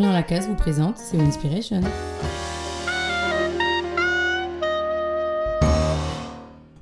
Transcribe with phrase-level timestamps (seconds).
[0.00, 1.82] Florian Lacasse vous présente C'est Inspiration.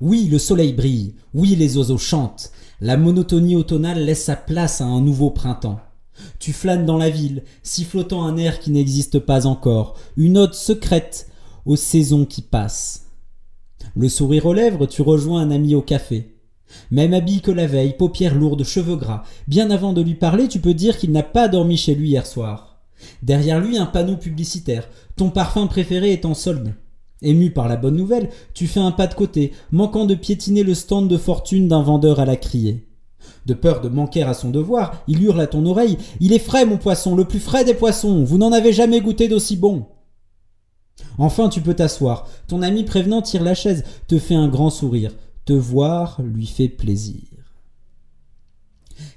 [0.01, 4.85] Oui, le soleil brille, oui, les oiseaux chantent, la monotonie automnale laisse sa place à
[4.85, 5.81] un nouveau printemps.
[6.39, 11.29] Tu flânes dans la ville, sifflotant un air qui n'existe pas encore, une ode secrète
[11.67, 13.07] aux saisons qui passent.
[13.97, 16.37] Le sourire aux lèvres, tu rejoins un ami au café.
[16.93, 20.61] Même habillé que la veille, paupières lourdes, cheveux gras, bien avant de lui parler, tu
[20.61, 22.68] peux dire qu'il n'a pas dormi chez lui hier soir.
[23.23, 26.75] Derrière lui, un panneau publicitaire, ton parfum préféré est en solde.
[27.21, 30.75] Ému par la bonne nouvelle, tu fais un pas de côté, manquant de piétiner le
[30.75, 32.87] stand de fortune d'un vendeur à la criée.
[33.47, 36.65] De peur de manquer à son devoir, il hurle à ton oreille Il est frais,
[36.65, 39.87] mon poisson, le plus frais des poissons, vous n'en avez jamais goûté d'aussi bon.
[41.19, 42.29] Enfin, tu peux t'asseoir.
[42.47, 45.13] Ton ami prévenant tire la chaise, te fait un grand sourire.
[45.45, 47.23] Te voir lui fait plaisir.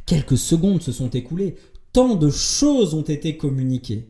[0.05, 1.55] Quelques secondes se sont écoulées.
[1.93, 4.07] Tant de choses ont été communiquées.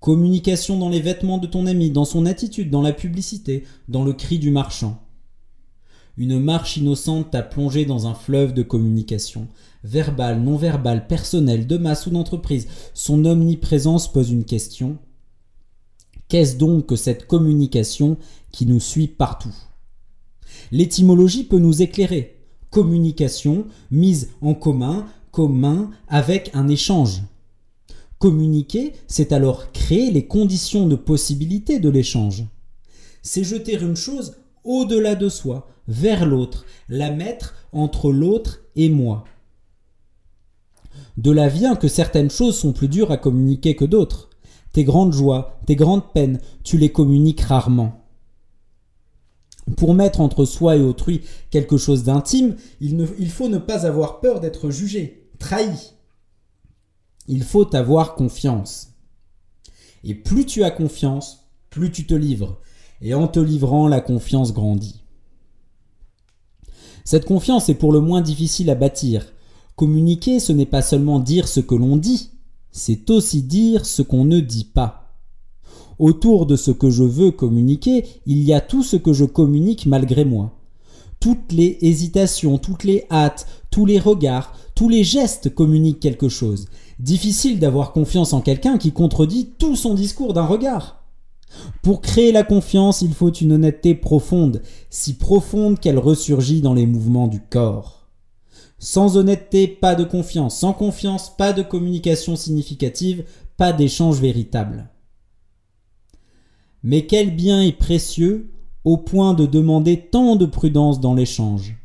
[0.00, 4.12] Communication dans les vêtements de ton ami, dans son attitude, dans la publicité, dans le
[4.12, 5.00] cri du marchand.
[6.16, 9.46] Une marche innocente t'a plongé dans un fleuve de communication.
[9.84, 12.66] Verbale, non verbale, personnelle, de masse ou d'entreprise.
[12.94, 14.98] Son omniprésence pose une question.
[16.26, 18.16] Qu'est-ce donc que cette communication
[18.50, 19.54] qui nous suit partout?
[20.72, 22.38] L'étymologie peut nous éclairer.
[22.70, 27.22] Communication, mise en commun, commun, avec un échange.
[28.18, 32.44] Communiquer, c'est alors créer les conditions de possibilité de l'échange.
[33.22, 39.24] C'est jeter une chose au-delà de soi, vers l'autre, la mettre entre l'autre et moi.
[41.16, 44.30] De là vient que certaines choses sont plus dures à communiquer que d'autres.
[44.72, 48.04] Tes grandes joies, tes grandes peines, tu les communiques rarement.
[49.76, 54.20] Pour mettre entre soi et autrui quelque chose d'intime, il, il, faut ne pas avoir
[54.20, 55.94] peur d'être jugé, trahi.
[57.26, 58.92] Il faut avoir confiance.
[60.04, 62.60] Et plus tu as confiance, plus tu te livres.
[63.00, 65.02] Et en te livrant, la confiance grandit.
[67.04, 69.32] Cette confiance est pour le moins difficile à bâtir.
[69.74, 72.30] Communiquer, ce n'est pas seulement dire ce que l'on dit,
[72.70, 75.16] c'est aussi dire ce qu'on ne dit pas.
[75.98, 79.86] Autour de ce que je veux communiquer, il y a tout ce que je communique
[79.86, 80.60] malgré moi.
[81.18, 86.66] Toutes les hésitations, toutes les hâtes, tous les regards, tous les gestes communiquent quelque chose.
[86.98, 91.04] Difficile d'avoir confiance en quelqu'un qui contredit tout son discours d'un regard.
[91.82, 94.60] Pour créer la confiance, il faut une honnêteté profonde,
[94.90, 98.08] si profonde qu'elle ressurgit dans les mouvements du corps.
[98.80, 100.58] Sans honnêteté, pas de confiance.
[100.58, 103.24] Sans confiance, pas de communication significative,
[103.56, 104.90] pas d'échange véritable.
[106.82, 108.50] Mais quel bien est précieux
[108.82, 111.76] au point de demander tant de prudence dans l'échange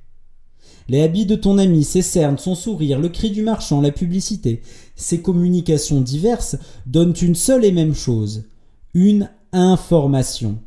[0.90, 4.62] Les habits de ton ami, ses cernes, son sourire, le cri du marchand, la publicité,
[4.96, 8.46] ces communications diverses donnent une seule et même chose,
[8.94, 10.59] une information.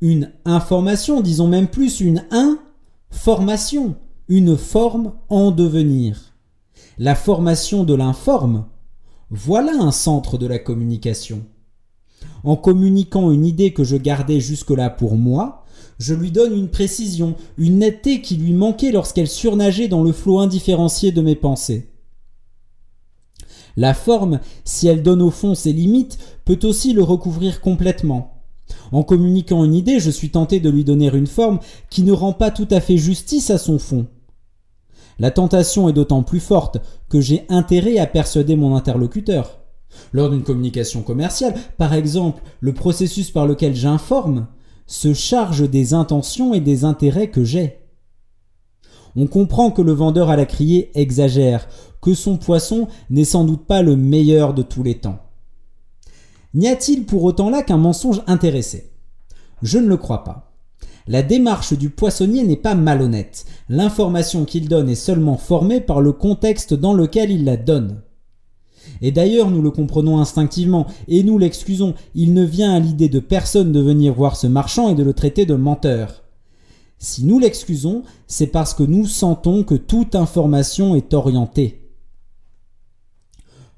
[0.00, 3.96] Une information, disons même plus, une information
[4.28, 6.34] une forme en devenir.
[6.98, 8.66] La formation de l'informe,
[9.30, 11.44] voilà un centre de la communication.
[12.46, 15.64] En communiquant une idée que je gardais jusque-là pour moi,
[15.98, 20.38] je lui donne une précision, une netteté qui lui manquait lorsqu'elle surnageait dans le flot
[20.38, 21.90] indifférencié de mes pensées.
[23.76, 28.44] La forme, si elle donne au fond ses limites, peut aussi le recouvrir complètement.
[28.92, 31.58] En communiquant une idée, je suis tenté de lui donner une forme
[31.90, 34.06] qui ne rend pas tout à fait justice à son fond.
[35.18, 36.78] La tentation est d'autant plus forte
[37.08, 39.65] que j'ai intérêt à persuader mon interlocuteur.
[40.12, 44.46] Lors d'une communication commerciale, par exemple, le processus par lequel j'informe
[44.86, 47.80] se charge des intentions et des intérêts que j'ai.
[49.16, 51.68] On comprend que le vendeur à la criée exagère,
[52.02, 55.18] que son poisson n'est sans doute pas le meilleur de tous les temps.
[56.54, 58.92] N'y a-t-il pour autant là qu'un mensonge intéressé?
[59.62, 60.52] Je ne le crois pas.
[61.08, 63.44] La démarche du poissonnier n'est pas malhonnête.
[63.68, 68.02] L'information qu'il donne est seulement formée par le contexte dans lequel il la donne.
[69.02, 73.20] Et d'ailleurs, nous le comprenons instinctivement, et nous l'excusons, il ne vient à l'idée de
[73.20, 76.22] personne de venir voir ce marchand et de le traiter de menteur.
[76.98, 81.82] Si nous l'excusons, c'est parce que nous sentons que toute information est orientée.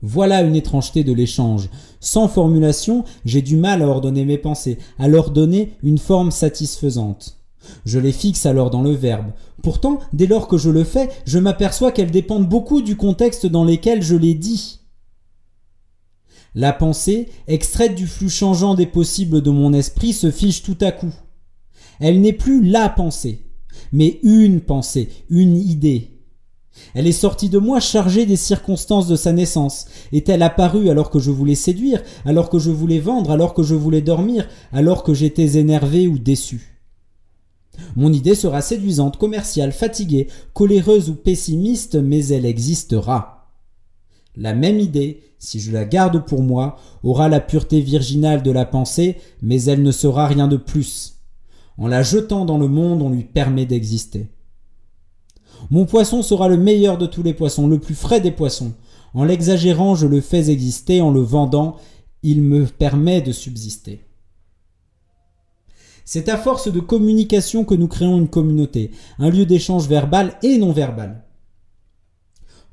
[0.01, 1.69] Voilà une étrangeté de l'échange.
[1.99, 7.39] Sans formulation, j'ai du mal à ordonner mes pensées, à leur donner une forme satisfaisante.
[7.85, 9.33] Je les fixe alors dans le verbe.
[9.63, 13.65] Pourtant, dès lors que je le fais, je m'aperçois qu'elles dépendent beaucoup du contexte dans
[13.65, 14.78] lequel je les dis.
[16.55, 20.93] La pensée, extraite du flux changeant des possibles de mon esprit, se fiche tout à
[20.93, 21.15] coup.
[22.01, 23.47] Elle n'est plus la pensée,
[23.93, 26.19] mais une pensée, une idée.
[26.95, 29.87] Elle est sortie de moi chargée des circonstances de sa naissance.
[30.13, 33.75] Est-elle apparue alors que je voulais séduire, alors que je voulais vendre, alors que je
[33.75, 36.79] voulais dormir, alors que j'étais énervé ou déçu?
[37.97, 43.38] Mon idée sera séduisante, commerciale, fatiguée, coléreuse ou pessimiste, mais elle existera.
[44.41, 48.65] La même idée, si je la garde pour moi, aura la pureté virginale de la
[48.65, 51.17] pensée, mais elle ne sera rien de plus.
[51.77, 54.29] En la jetant dans le monde, on lui permet d'exister.
[55.71, 58.75] Mon poisson sera le meilleur de tous les poissons, le plus frais des poissons.
[59.13, 61.77] En l'exagérant, je le fais exister, en le vendant,
[62.23, 64.05] il me permet de subsister.
[66.05, 70.59] C'est à force de communication que nous créons une communauté, un lieu d'échange verbal et
[70.59, 71.25] non verbal.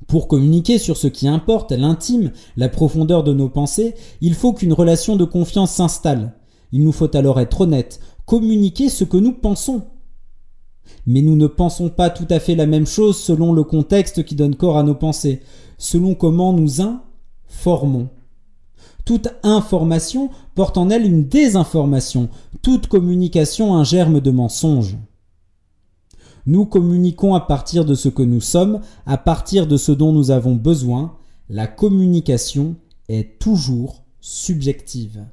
[0.06, 4.72] Pour communiquer sur ce qui importe, l'intime, la profondeur de nos pensées, il faut qu'une
[4.72, 6.34] relation de confiance s'installe.
[6.72, 9.82] Il nous faut alors être honnête, communiquer ce que nous pensons,
[11.06, 14.34] mais nous ne pensons pas tout à fait la même chose selon le contexte qui
[14.34, 15.40] donne corps à nos pensées,
[15.78, 18.08] selon comment nous informons.
[19.04, 22.28] Toute information porte en elle une désinformation,
[22.62, 24.96] toute communication un germe de mensonge.
[26.46, 30.30] Nous communiquons à partir de ce que nous sommes, à partir de ce dont nous
[30.30, 31.16] avons besoin.
[31.48, 32.76] La communication
[33.08, 35.24] est toujours subjective.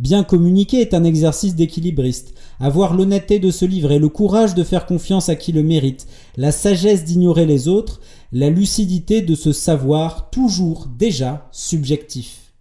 [0.00, 2.34] Bien communiquer est un exercice d'équilibriste.
[2.58, 6.06] Avoir l'honnêteté de se livrer, le courage de faire confiance à qui le mérite,
[6.36, 8.00] la sagesse d'ignorer les autres,
[8.32, 12.52] la lucidité de se savoir toujours déjà subjectif.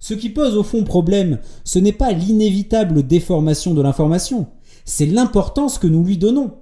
[0.00, 4.48] Ce qui pose au fond problème, ce n'est pas l'inévitable déformation de l'information,
[4.84, 6.52] c'est l'importance que nous lui donnons.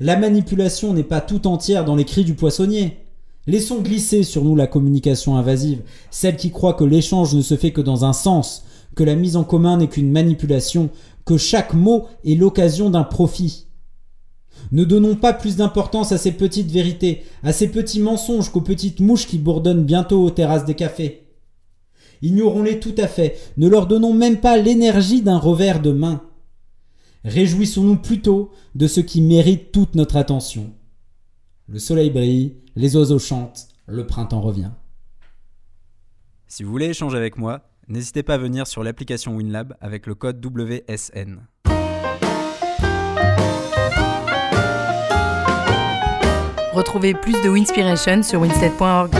[0.00, 2.98] La manipulation n'est pas tout entière dans les cris du poissonnier.
[3.46, 7.72] Laissons glisser sur nous la communication invasive, celle qui croit que l'échange ne se fait
[7.72, 8.64] que dans un sens,
[8.94, 10.90] que la mise en commun n'est qu'une manipulation,
[11.24, 13.66] que chaque mot est l'occasion d'un profit.
[14.72, 19.00] Ne donnons pas plus d'importance à ces petites vérités, à ces petits mensonges qu'aux petites
[19.00, 21.28] mouches qui bourdonnent bientôt aux terrasses des cafés.
[22.22, 26.22] Ignorons-les tout à fait, ne leur donnons même pas l'énergie d'un revers de main.
[27.26, 30.72] Réjouissons-nous plutôt de ce qui mérite toute notre attention.
[31.66, 34.70] Le soleil brille, les oiseaux chantent, le printemps revient.
[36.46, 40.14] Si vous voulez échanger avec moi, n'hésitez pas à venir sur l'application WinLab avec le
[40.14, 41.40] code WSN.
[46.72, 49.12] Retrouvez plus de Winspiration sur winstead.org.